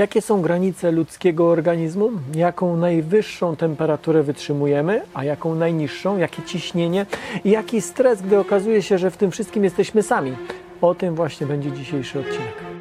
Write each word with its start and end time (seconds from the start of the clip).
Jakie 0.00 0.22
są 0.22 0.42
granice 0.42 0.92
ludzkiego 0.92 1.48
organizmu? 1.48 2.10
Jaką 2.34 2.76
najwyższą 2.76 3.56
temperaturę 3.56 4.22
wytrzymujemy, 4.22 5.02
a 5.14 5.24
jaką 5.24 5.54
najniższą? 5.54 6.18
Jakie 6.18 6.42
ciśnienie 6.42 7.06
i 7.44 7.50
jaki 7.50 7.80
stres, 7.80 8.22
gdy 8.22 8.38
okazuje 8.38 8.82
się, 8.82 8.98
że 8.98 9.10
w 9.10 9.16
tym 9.16 9.30
wszystkim 9.30 9.64
jesteśmy 9.64 10.02
sami? 10.02 10.32
O 10.80 10.94
tym 10.94 11.14
właśnie 11.14 11.46
będzie 11.46 11.72
dzisiejszy 11.72 12.18
odcinek. 12.18 12.79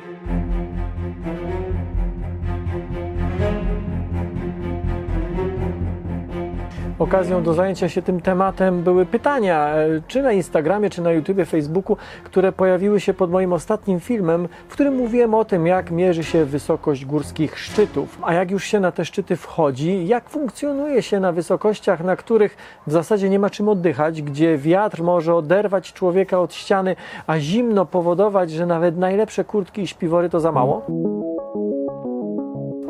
Okazją 6.99 7.43
do 7.43 7.53
zajęcia 7.53 7.89
się 7.89 8.01
tym 8.01 8.21
tematem 8.21 8.83
były 8.83 9.05
pytania, 9.05 9.67
e, 9.67 10.01
czy 10.07 10.21
na 10.21 10.31
Instagramie, 10.31 10.89
czy 10.89 11.01
na 11.01 11.11
YouTubie, 11.11 11.45
Facebooku, 11.45 11.97
które 12.23 12.51
pojawiły 12.51 12.99
się 12.99 13.13
pod 13.13 13.31
moim 13.31 13.53
ostatnim 13.53 13.99
filmem, 13.99 14.47
w 14.67 14.73
którym 14.73 14.95
mówiłem 14.95 15.33
o 15.33 15.45
tym, 15.45 15.67
jak 15.67 15.91
mierzy 15.91 16.23
się 16.23 16.45
wysokość 16.45 17.05
górskich 17.05 17.59
szczytów, 17.59 18.17
a 18.21 18.33
jak 18.33 18.51
już 18.51 18.63
się 18.63 18.79
na 18.79 18.91
te 18.91 19.05
szczyty 19.05 19.35
wchodzi, 19.35 20.07
jak 20.07 20.29
funkcjonuje 20.29 21.01
się 21.01 21.19
na 21.19 21.31
wysokościach, 21.31 22.03
na 22.03 22.15
których 22.15 22.57
w 22.87 22.91
zasadzie 22.91 23.29
nie 23.29 23.39
ma 23.39 23.49
czym 23.49 23.69
oddychać, 23.69 24.21
gdzie 24.21 24.57
wiatr 24.57 25.03
może 25.03 25.35
oderwać 25.35 25.93
człowieka 25.93 26.39
od 26.39 26.53
ściany, 26.53 26.95
a 27.27 27.39
zimno 27.39 27.85
powodować, 27.85 28.51
że 28.51 28.65
nawet 28.65 28.97
najlepsze 28.97 29.43
kurtki 29.43 29.81
i 29.81 29.87
śpiwory 29.87 30.29
to 30.29 30.39
za 30.39 30.51
mało. 30.51 30.85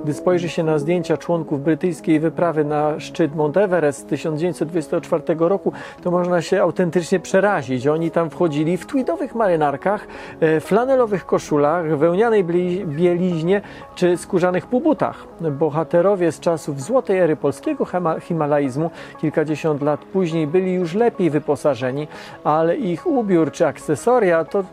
Gdy 0.03 0.13
spojrzy 0.13 0.49
się 0.49 0.63
na 0.63 0.79
zdjęcia 0.79 1.17
członków 1.17 1.63
brytyjskiej 1.63 2.19
wyprawy 2.19 2.63
na 2.63 2.99
szczyt 2.99 3.35
Mount 3.35 3.57
Everest 3.57 3.99
z 3.99 4.03
1924 4.05 5.23
roku, 5.39 5.73
to 6.03 6.11
można 6.11 6.41
się 6.41 6.61
autentycznie 6.61 7.19
przerazić. 7.19 7.87
Oni 7.87 8.11
tam 8.11 8.29
wchodzili 8.29 8.77
w 8.77 8.85
tweedowych 8.85 9.35
marynarkach, 9.35 10.07
e, 10.39 10.59
flanelowych 10.59 11.25
koszulach, 11.25 11.97
wełnianej 11.97 12.43
bieliźnie 12.85 13.61
czy 13.95 14.17
skórzanych 14.17 14.67
półbutach. 14.67 15.27
Bohaterowie 15.51 16.31
z 16.31 16.39
czasów 16.39 16.81
złotej 16.81 17.19
ery 17.19 17.35
polskiego 17.35 17.85
himalaizmu 18.19 18.91
kilkadziesiąt 19.21 19.81
lat 19.81 19.99
później 20.05 20.47
byli 20.47 20.73
już 20.73 20.93
lepiej 20.93 21.29
wyposażeni, 21.29 22.07
ale 22.43 22.77
ich 22.77 23.07
ubiór 23.07 23.51
czy 23.51 23.67
akcesoria 23.67 24.45
to 24.45 24.63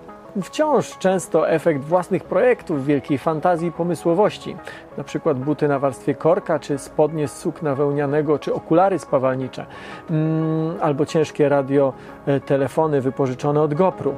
wciąż 0.42 0.98
często 0.98 1.50
efekt 1.50 1.84
własnych 1.84 2.24
projektów, 2.24 2.86
wielkiej 2.86 3.18
fantazji 3.18 3.68
i 3.68 3.72
pomysłowości. 3.72 4.56
Na 4.98 5.04
przykład 5.04 5.38
buty 5.38 5.68
na 5.68 5.78
warstwie 5.78 6.14
korka, 6.14 6.58
czy 6.58 6.78
spodnie 6.78 7.28
z 7.28 7.36
sukna 7.36 7.74
wełnianego, 7.74 8.38
czy 8.38 8.54
okulary 8.54 8.98
spawalnicze, 8.98 9.66
mm, 10.10 10.76
albo 10.80 11.06
ciężkie 11.06 11.48
radio, 11.48 11.92
e, 12.26 12.40
wypożyczone 13.00 13.62
od 13.62 13.74
GoPru. 13.74 14.14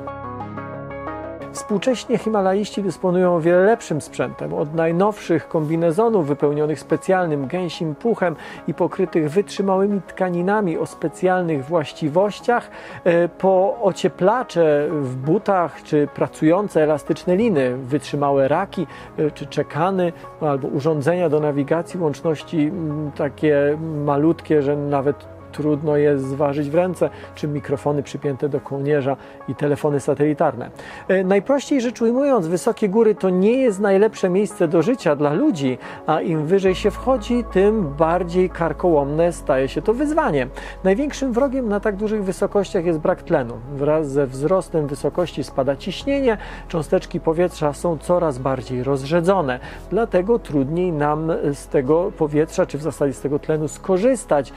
Współcześnie 1.59 2.19
Himalaiści 2.19 2.83
dysponują 2.83 3.37
o 3.37 3.41
wiele 3.41 3.64
lepszym 3.64 4.01
sprzętem, 4.01 4.55
od 4.55 4.75
najnowszych 4.75 5.48
kombinezonów 5.48 6.27
wypełnionych 6.27 6.81
specjalnym 6.81 7.47
gęsim 7.47 7.95
puchem 7.95 8.37
i 8.69 8.75
pokrytych 8.75 9.31
wytrzymałymi 9.31 10.01
tkaninami 10.03 10.79
o 10.79 10.86
specjalnych 10.86 11.64
właściwościach, 11.64 12.70
e, 13.05 13.29
po 13.29 13.79
ocieplacze 13.83 14.89
w 14.91 15.17
butach 15.17 15.83
czy 15.83 16.09
pracujące 16.14 16.83
elastyczne 16.83 17.36
liny, 17.36 17.77
wytrzymałe 17.77 18.48
raki 18.48 18.86
e, 19.19 19.31
czy 19.31 19.47
czekany 19.47 20.12
albo 20.41 20.69
urządzenia 20.69 21.29
do 21.29 21.41
nawigacji 21.41 22.01
łączności 22.01 22.73
takie 23.17 23.79
malutkie, 24.05 24.62
że 24.62 24.77
nawet 24.77 25.38
trudno 25.53 25.97
je 25.97 26.19
zważyć 26.19 26.71
w 26.71 26.75
ręce, 26.75 27.11
czy 27.35 27.49
mikrofony 27.49 28.03
przypięte 28.03 28.49
do 28.49 28.61
kołnierza 28.61 29.17
i 29.49 29.55
telefony 29.55 30.01
satelitarne. 30.01 30.71
E, 31.09 31.25
najprościej 31.25 31.81
rzecz 31.81 32.03
ujmując, 32.03 32.47
wysokie 32.47 32.89
góry 32.89 33.15
to 33.15 33.31
nie 33.31 33.53
jest 33.53 33.81
najlepsze 33.81 34.31
miejsce 34.31 34.69
do 34.69 34.83
życia 34.83 35.17
dla 35.17 35.33
ludzi, 35.33 35.79
a 36.07 36.21
im 36.21 36.47
wyżej 36.47 36.75
się 36.75 36.91
wchodzi, 36.91 37.45
tym 37.53 37.95
bardziej 37.99 38.51
karkołomne 38.51 39.33
staje 39.33 39.69
się 39.69 39.83
to 39.83 39.95
wyzwanie. 39.95 40.47
Największym 40.85 41.33
wrogiem 41.33 41.69
na 41.69 41.81
tak 41.81 41.97
dużych 41.97 42.25
wysokościach 42.25 42.85
jest 42.85 42.99
brak 42.99 43.23
tlenu. 43.23 43.55
Wraz 43.75 44.11
ze 44.11 44.27
wzrostem 44.27 44.87
wysokości 44.87 45.45
spada 45.45 45.77
ciśnienie, 45.77 46.39
cząsteczki 46.69 47.20
powietrza 47.20 47.73
są 47.73 47.98
coraz 47.98 48.39
bardziej 48.39 48.83
rozrzedzone. 48.83 49.61
Dlatego 49.91 50.39
trudniej 50.39 50.92
nam 50.92 51.33
z 51.53 51.69
tego 51.69 52.13
powietrza, 52.19 52.67
czy 52.67 52.79
w 52.79 52.83
zasadzie 52.83 53.13
z 53.13 53.20
tego 53.20 53.39
tlenu 53.39 53.69
skorzystać 53.69 54.53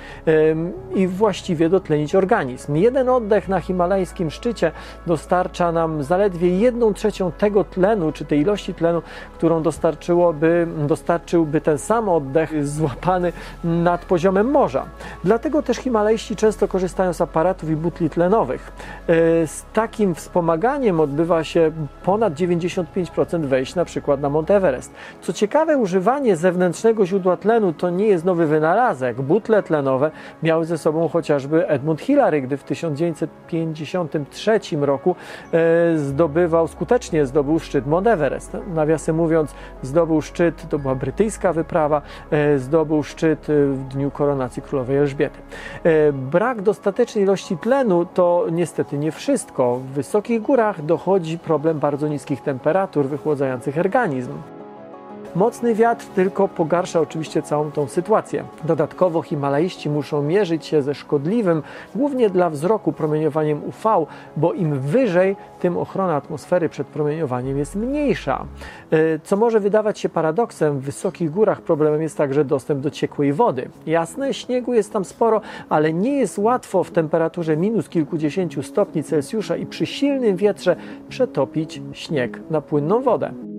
i 0.96 1.08
właściwie 1.08 1.70
dotlenić 1.70 2.16
organizm. 2.16 2.76
Jeden 2.76 3.10
oddech 3.10 3.48
na 3.48 3.60
himalajskim 3.60 4.32
szczycie 4.32 4.72
dostarcza 5.08 5.72
nam 5.72 6.04
zaledwie 6.04 6.58
jedną 6.58 6.94
trzecią 6.94 7.32
tego 7.32 7.64
tlenu, 7.64 8.12
czy 8.12 8.26
tej 8.26 8.40
ilości 8.40 8.74
tlenu, 8.74 9.02
którą 9.34 9.62
dostarczyłoby, 9.62 10.68
dostarczyłby 10.88 11.62
ten 11.62 11.78
sam 11.78 12.10
oddech 12.10 12.68
złapany 12.68 13.34
nad 13.64 14.06
poziomem 14.06 14.52
morza. 14.52 14.86
Dlatego 15.24 15.62
też 15.62 15.78
himalajści 15.78 16.36
często 16.36 16.68
korzystają 16.68 17.14
z 17.14 17.22
aparatów 17.22 17.70
i 17.70 17.76
butli 17.76 18.10
tlenowych. 18.10 18.72
E, 19.08 19.48
z 19.48 19.66
takim 19.74 20.16
wspomaganiem 20.16 21.00
odbywa 21.00 21.44
się 21.44 21.72
ponad 22.04 22.34
95% 22.34 23.46
wejść 23.46 23.76
na 23.76 23.86
przykład 23.86 24.22
na 24.22 24.30
Mount 24.30 24.52
Everest. 24.52 24.94
Co 25.22 25.34
ciekawe, 25.34 25.78
używanie 25.78 26.36
zewnętrznego 26.36 27.06
źródła 27.06 27.38
tlenu 27.38 27.74
to 27.74 27.90
nie 27.90 28.08
jest 28.08 28.26
nowy 28.26 28.48
wynalazek. 28.48 29.22
Butle 29.22 29.64
tlenowe 29.64 30.12
miały 30.44 30.66
ze 30.72 30.78
sobą 30.78 31.08
chociażby 31.08 31.68
Edmund 31.68 32.02
Hillary, 32.02 32.42
gdy 32.42 32.58
w 32.58 32.64
1953 32.64 34.60
roku 34.82 35.16
e, 35.54 35.98
zdobywał, 35.98 36.68
skutecznie 36.68 37.26
zdobył 37.26 37.60
szczyt 37.60 37.88
Mount 37.88 38.08
Everest. 38.08 38.58
Nawiasem 38.74 39.16
mówiąc, 39.16 39.54
zdobył 39.82 40.22
szczyt, 40.22 40.70
to 40.70 40.80
była 40.80 40.96
brytyjska 40.96 41.54
wyprawa, 41.54 42.02
e, 42.32 42.60
zdobył 42.60 43.04
szczyt 43.04 43.50
e, 43.50 43.54
w 43.66 43.88
dniu 43.88 44.12
koronacji 44.12 44.62
królowej 44.62 44.98
Elżbiety. 44.98 45.40
Brak 46.14 46.62
dostatecznej 46.62 47.24
ilości 47.24 47.58
tlenu 47.58 48.06
to 48.06 48.46
niestety 48.52 48.98
nie 48.98 49.12
wszystko. 49.12 49.76
W 49.76 49.84
wysokich 49.86 50.42
górach 50.42 50.86
dochodzi 50.86 51.40
problem 51.40 51.80
bardzo 51.80 52.08
niskich 52.08 52.42
temperatur 52.42 53.06
wychładzających 53.06 53.78
organizm. 53.78 54.34
Mocny 55.36 55.76
wiatr 55.76 56.06
tylko 56.06 56.48
pogarsza 56.48 57.00
oczywiście 57.00 57.42
całą 57.42 57.72
tą 57.72 57.88
sytuację. 57.88 58.44
Dodatkowo 58.64 59.22
Himalaiści 59.22 59.90
muszą 59.90 60.22
mierzyć 60.22 60.66
się 60.66 60.82
ze 60.82 60.96
szkodliwym, 60.96 61.64
głównie 61.96 62.30
dla 62.30 62.50
wzroku, 62.50 62.94
promieniowaniem 62.94 63.62
UV, 63.64 64.06
bo 64.38 64.54
im 64.54 64.80
wyżej, 64.80 65.36
tym 65.60 65.78
ochrona 65.78 66.16
atmosfery 66.16 66.70
przed 66.70 66.88
promieniowaniem 66.88 67.58
jest 67.58 67.76
mniejsza. 67.76 68.46
E, 68.92 69.20
co 69.20 69.38
może 69.38 69.60
wydawać 69.60 70.00
się 70.00 70.10
paradoksem, 70.10 70.80
w 70.80 70.84
wysokich 70.84 71.32
górach 71.32 71.62
problemem 71.62 72.02
jest 72.02 72.18
także 72.18 72.46
dostęp 72.46 72.82
do 72.82 72.92
ciekłej 72.92 73.34
wody. 73.34 73.70
Jasne, 73.86 74.34
śniegu 74.34 74.74
jest 74.74 74.94
tam 74.94 75.06
sporo, 75.06 75.42
ale 75.70 75.94
nie 75.94 76.18
jest 76.18 76.38
łatwo 76.38 76.84
w 76.84 76.92
temperaturze 76.92 77.58
minus 77.58 77.90
kilkudziesięciu 77.90 78.64
stopni 78.64 79.04
Celsjusza 79.04 79.58
i 79.58 79.66
przy 79.66 79.86
silnym 79.86 80.36
wietrze 80.36 80.76
przetopić 81.10 81.82
śnieg 81.94 82.40
na 82.50 82.62
płynną 82.62 83.02
wodę. 83.02 83.51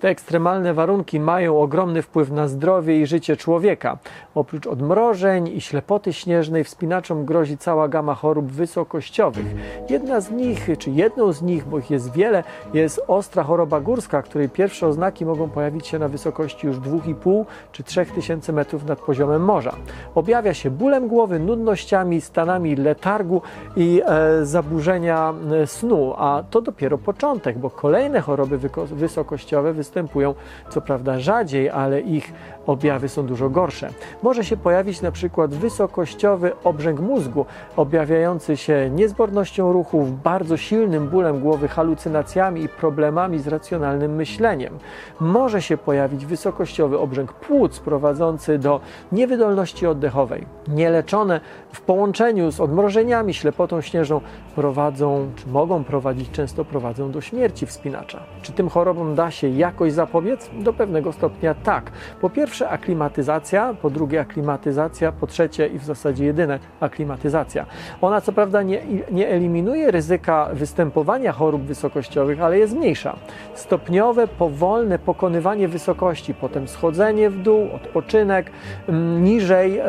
Te 0.00 0.08
ekstremalne 0.08 0.74
warunki 0.74 1.20
mają 1.20 1.60
ogromny 1.60 2.02
wpływ 2.02 2.30
na 2.30 2.48
zdrowie 2.48 3.00
i 3.00 3.06
życie 3.06 3.36
człowieka. 3.36 3.98
Oprócz 4.34 4.66
odmrożeń 4.66 5.48
i 5.48 5.60
ślepoty 5.60 6.12
śnieżnej 6.12 6.64
wspinaczom 6.64 7.24
grozi 7.24 7.58
cała 7.58 7.88
gama 7.88 8.14
chorób 8.14 8.46
wysokościowych. 8.46 9.46
Jedna 9.90 10.20
z 10.20 10.30
nich, 10.30 10.68
czy 10.78 10.90
jedną 10.90 11.32
z 11.32 11.42
nich, 11.42 11.64
bo 11.64 11.78
ich 11.78 11.90
jest 11.90 12.12
wiele, 12.12 12.44
jest 12.74 13.00
ostra 13.06 13.42
choroba 13.42 13.80
górska, 13.80 14.22
której 14.22 14.48
pierwsze 14.48 14.86
oznaki 14.86 15.26
mogą 15.26 15.48
pojawić 15.50 15.86
się 15.86 15.98
na 15.98 16.08
wysokości 16.08 16.66
już 16.66 16.76
2,5 16.76 17.44
czy 17.72 17.82
3000 17.82 18.52
metrów 18.52 18.84
nad 18.84 19.00
poziomem 19.00 19.44
morza. 19.44 19.76
Objawia 20.14 20.54
się 20.54 20.70
bólem 20.70 21.08
głowy, 21.08 21.38
nudnościami, 21.38 22.20
stanami 22.20 22.76
letargu 22.76 23.42
i 23.76 24.02
e, 24.06 24.46
zaburzenia 24.46 25.34
e, 25.62 25.66
snu, 25.66 26.14
a 26.16 26.44
to 26.50 26.60
dopiero 26.60 26.98
początek, 26.98 27.58
bo 27.58 27.70
kolejne 27.70 28.20
choroby 28.20 28.58
wysokościowe 28.90 29.72
występują 29.88 30.34
co 30.70 30.80
prawda 30.80 31.18
rzadziej, 31.18 31.70
ale 31.70 32.00
ich 32.00 32.32
objawy 32.66 33.08
są 33.08 33.26
dużo 33.26 33.50
gorsze. 33.50 33.90
Może 34.22 34.44
się 34.44 34.56
pojawić 34.56 35.02
na 35.02 35.10
przykład 35.10 35.54
wysokościowy 35.54 36.52
obrzęk 36.64 37.00
mózgu, 37.00 37.46
objawiający 37.76 38.56
się 38.56 38.90
niezbornością 38.90 39.72
ruchów, 39.72 40.22
bardzo 40.22 40.56
silnym 40.56 41.08
bólem 41.08 41.40
głowy, 41.40 41.68
halucynacjami 41.68 42.62
i 42.62 42.68
problemami 42.68 43.38
z 43.38 43.48
racjonalnym 43.48 44.14
myśleniem. 44.14 44.78
Może 45.20 45.62
się 45.62 45.76
pojawić 45.76 46.26
wysokościowy 46.26 46.98
obrzęk 46.98 47.32
płuc 47.32 47.80
prowadzący 47.80 48.58
do 48.58 48.80
niewydolności 49.12 49.86
oddechowej. 49.86 50.46
Nieleczone 50.68 51.40
w 51.72 51.80
połączeniu 51.80 52.52
z 52.52 52.60
odmrożeniami, 52.60 53.34
ślepotą 53.34 53.80
śnieżną 53.80 54.20
prowadzą, 54.54 55.30
czy 55.36 55.48
mogą 55.48 55.84
prowadzić, 55.84 56.30
często 56.30 56.64
prowadzą 56.64 57.10
do 57.10 57.20
śmierci 57.20 57.66
wspinacza. 57.66 58.22
Czy 58.42 58.52
tym 58.52 58.68
chorobom 58.68 59.14
da 59.14 59.30
się 59.30 59.48
jak 59.48 59.77
jakoś 59.78 59.92
zapobiec? 59.92 60.50
Do 60.52 60.72
pewnego 60.72 61.12
stopnia 61.12 61.54
tak. 61.54 61.90
Po 62.20 62.30
pierwsze 62.30 62.68
aklimatyzacja, 62.68 63.74
po 63.82 63.90
drugie 63.90 64.20
aklimatyzacja, 64.20 65.12
po 65.12 65.26
trzecie 65.26 65.66
i 65.66 65.78
w 65.78 65.84
zasadzie 65.84 66.24
jedyne 66.24 66.58
aklimatyzacja. 66.80 67.66
Ona 68.00 68.20
co 68.20 68.32
prawda 68.32 68.62
nie, 68.62 68.82
nie 69.10 69.28
eliminuje 69.28 69.90
ryzyka 69.90 70.48
występowania 70.52 71.32
chorób 71.32 71.62
wysokościowych, 71.62 72.42
ale 72.42 72.58
je 72.58 72.68
zmniejsza. 72.68 73.16
Stopniowe, 73.54 74.28
powolne 74.28 74.98
pokonywanie 74.98 75.68
wysokości, 75.68 76.34
potem 76.34 76.68
schodzenie 76.68 77.30
w 77.30 77.42
dół, 77.42 77.68
odpoczynek, 77.74 78.50
mm, 78.88 79.24
niżej, 79.24 79.80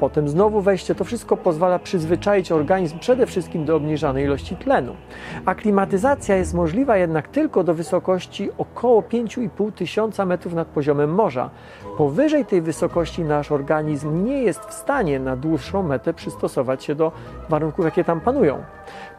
potem 0.00 0.28
znowu 0.28 0.60
wejście, 0.60 0.94
to 0.94 1.04
wszystko 1.04 1.36
pozwala 1.36 1.78
przyzwyczaić 1.78 2.52
organizm 2.52 2.98
przede 2.98 3.26
wszystkim 3.26 3.64
do 3.64 3.76
obniżanej 3.76 4.24
ilości 4.24 4.56
tlenu. 4.56 4.96
Aklimatyzacja 5.44 6.36
jest 6.36 6.54
możliwa 6.54 6.96
jednak 6.96 7.28
tylko 7.28 7.64
do 7.64 7.74
wysokości 7.74 8.50
około 8.58 9.02
5,5 9.24 9.72
tysiąca 9.72 10.26
metrów 10.26 10.54
nad 10.54 10.68
poziomem 10.68 11.14
morza. 11.14 11.50
Powyżej 11.98 12.44
tej 12.44 12.62
wysokości 12.62 13.24
nasz 13.24 13.52
organizm 13.52 14.24
nie 14.24 14.42
jest 14.42 14.60
w 14.60 14.74
stanie 14.74 15.20
na 15.20 15.36
dłuższą 15.36 15.82
metę 15.82 16.14
przystosować 16.14 16.84
się 16.84 16.94
do 16.94 17.12
warunków, 17.48 17.84
jakie 17.84 18.04
tam 18.04 18.20
panują. 18.20 18.62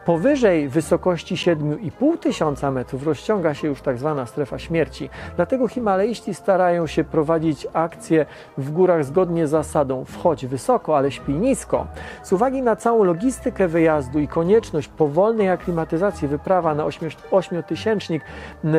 Powyżej 0.04 0.68
wysokości 0.68 1.34
7,5 1.34 2.18
tysiąca 2.18 2.70
metrów 2.70 3.06
rozciąga 3.06 3.54
się 3.54 3.68
już 3.68 3.82
tak 3.82 3.98
zwana 3.98 4.26
strefa 4.26 4.58
śmierci. 4.58 5.10
Dlatego 5.36 5.68
Himalaiści 5.68 6.34
starają 6.34 6.86
się 6.86 7.04
prowadzić 7.04 7.66
akcje 7.72 8.26
w 8.58 8.70
górach 8.70 9.04
zgodnie 9.04 9.46
z 9.46 9.50
zasadą 9.50 10.04
wchodź 10.04 10.46
wysoko, 10.46 10.96
ale 10.96 11.10
śpi 11.10 11.32
nisko. 11.32 11.86
Z 12.22 12.32
uwagi 12.32 12.62
na 12.62 12.76
całą 12.76 13.04
logistykę 13.04 13.68
wyjazdu 13.68 14.18
i 14.18 14.28
konieczność 14.28 14.88
powolnej 14.88 15.48
aklimatyzacji 15.48 16.28
wyprawa 16.28 16.74
na 16.74 16.84
ośmiotysięcznik 17.30 18.22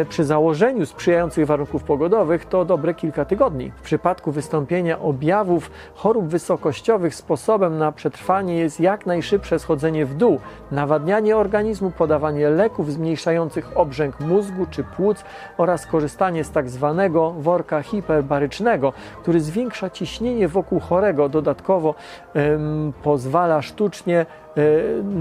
przy 0.10 0.24
założeniu 0.24 0.86
sprzyjających 0.86 1.46
warunków 1.46 1.84
pogodowych 1.84 2.46
to 2.46 2.66
dobre 2.66 2.94
kilka 2.94 3.26
tygodni. 3.26 3.72
W 3.72 3.82
przypadku 3.82 4.32
wystąpienia 4.32 5.00
objawów 5.00 5.72
chorób 5.96 6.28
wysokościowych 6.28 7.16
sposobem 7.16 7.78
na 7.78 7.92
przetrwanie 7.92 8.58
jest 8.58 8.80
jak 8.80 9.06
najszybsze 9.06 9.60
schodzenie 9.60 10.06
w 10.06 10.16
dół, 10.16 10.40
nawadnianie 10.78 11.38
organizmu, 11.38 11.92
podawanie 11.92 12.50
leków 12.50 12.92
zmniejszających 12.92 13.78
obrzęk 13.78 14.20
mózgu 14.20 14.66
czy 14.70 14.84
płuc 14.84 15.24
oraz 15.58 15.86
korzystanie 15.86 16.44
z 16.44 16.52
tak 16.52 16.70
zwanego 16.70 17.32
worka 17.32 17.82
hiperbarycznego, 17.82 18.94
który 19.22 19.40
zwiększa 19.40 19.90
ciśnienie 19.90 20.48
wokół 20.48 20.80
chorego, 20.80 21.30
dodatkowo 21.30 21.96
ym, 22.36 22.94
pozwala 23.04 23.62
sztucznie 23.62 24.26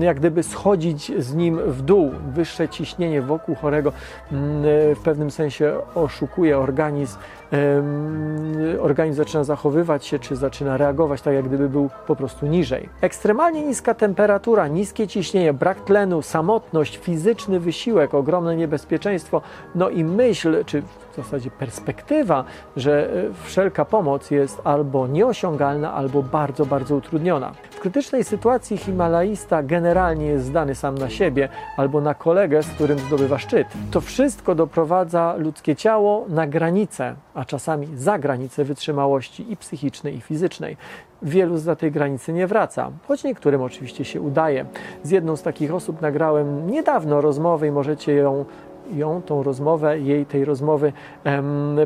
jak 0.00 0.16
gdyby 0.16 0.42
schodzić 0.42 1.12
z 1.18 1.34
nim 1.34 1.58
w 1.66 1.82
dół. 1.82 2.10
Wyższe 2.34 2.68
ciśnienie 2.68 3.22
wokół 3.22 3.54
chorego 3.54 3.92
mm, 4.32 4.64
e, 4.64 4.94
w 4.94 5.00
pewnym 5.04 5.30
sensie 5.30 5.76
oszukuje 5.94 6.58
organizm. 6.58 7.18
Organizm 8.80 9.16
zaczyna 9.16 9.44
zachowywać 9.44 10.06
się, 10.06 10.18
czy 10.18 10.36
zaczyna 10.36 10.76
reagować 10.76 11.22
tak, 11.22 11.34
jak 11.34 11.48
gdyby 11.48 11.68
był 11.68 11.90
po 12.06 12.16
prostu 12.16 12.46
niżej. 12.46 12.88
Ekstremalnie 13.00 13.66
niska 13.66 13.94
temperatura, 13.94 14.68
niskie 14.68 15.08
ciśnienie, 15.08 15.52
brak 15.52 15.80
tlenu, 15.80 16.22
samotność, 16.22 16.96
fizyczny 16.96 17.60
wysiłek, 17.60 18.14
ogromne 18.14 18.56
niebezpieczeństwo, 18.56 19.42
no 19.74 19.90
i 19.90 20.04
myśl, 20.04 20.64
czy 20.64 20.82
w 20.82 21.16
zasadzie 21.16 21.50
perspektywa, 21.50 22.44
że 22.76 23.10
e, 23.10 23.24
wszelka 23.44 23.84
pomoc 23.84 24.30
jest 24.30 24.60
albo 24.64 25.06
nieosiągalna, 25.06 25.94
albo 25.94 26.22
bardzo, 26.22 26.66
bardzo 26.66 26.96
utrudniona. 26.96 27.52
Krytycznej 27.86 28.24
sytuacji 28.24 28.76
Himalaista 28.76 29.62
generalnie 29.62 30.26
jest 30.26 30.44
zdany 30.44 30.74
sam 30.74 30.98
na 30.98 31.10
siebie 31.10 31.48
albo 31.76 32.00
na 32.00 32.14
kolegę, 32.14 32.62
z 32.62 32.68
którym 32.68 32.98
zdobywa 32.98 33.38
szczyt. 33.38 33.68
To 33.90 34.00
wszystko 34.00 34.54
doprowadza 34.54 35.34
ludzkie 35.38 35.76
ciało 35.76 36.24
na 36.28 36.46
granicę, 36.46 37.14
a 37.34 37.44
czasami 37.44 37.88
za 37.96 38.18
granicę 38.18 38.64
wytrzymałości 38.64 39.52
i 39.52 39.56
psychicznej, 39.56 40.16
i 40.16 40.20
fizycznej. 40.20 40.76
Wielu 41.22 41.58
za 41.58 41.76
tej 41.76 41.92
granicy 41.92 42.32
nie 42.32 42.46
wraca, 42.46 42.90
choć 43.08 43.24
niektórym 43.24 43.62
oczywiście 43.62 44.04
się 44.04 44.20
udaje. 44.20 44.64
Z 45.02 45.10
jedną 45.10 45.36
z 45.36 45.42
takich 45.42 45.74
osób 45.74 46.00
nagrałem 46.00 46.70
niedawno 46.70 47.20
rozmowę 47.20 47.66
i 47.66 47.70
możecie 47.70 48.14
ją 48.14 48.44
ją, 48.94 49.22
tą 49.22 49.42
rozmowę, 49.42 50.00
jej 50.00 50.26
tej 50.26 50.44
rozmowy 50.44 50.92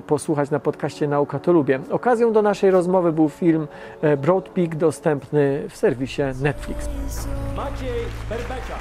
posłuchać 0.07 0.51
na 0.51 0.61
podcaście 0.61 1.09
Nauka 1.09 1.39
to 1.39 1.53
Lubię. 1.53 1.81
Okazją 1.91 2.33
do 2.33 2.43
naszej 2.43 2.71
rozmowy 2.71 3.13
był 3.13 3.29
film 3.29 3.69
e, 4.03 4.17
Broad 4.17 4.49
Peak 4.49 4.77
dostępny 4.77 5.63
w 5.69 5.77
serwisie 5.77 6.23
Netflix. 6.43 6.89
Maciej 7.57 7.89
Berbeka. 8.29 8.75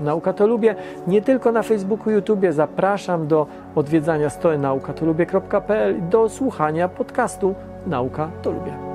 Nauka 0.00 0.32
to 0.32 0.46
lubię. 0.46 0.74
Nie 1.06 1.22
tylko 1.22 1.52
na 1.52 1.62
Facebooku, 1.62 2.12
YouTube. 2.12 2.44
Zapraszam 2.50 3.26
do 3.26 3.46
odwiedzania 3.74 4.30
strony 4.30 4.58
naukatolubię.pl 4.58 6.08
do 6.08 6.28
słuchania 6.28 6.88
podcastu 6.88 7.54
Nauka 7.86 8.30
to 8.42 8.50
lubię. 8.50 8.91